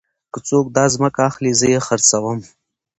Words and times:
که 0.31 0.39
څوک 0.47 0.65
داځمکه 0.75 1.21
اخلي 1.29 1.51
زه 1.59 1.65
يې 1.73 1.79
خرڅوم. 1.87 2.39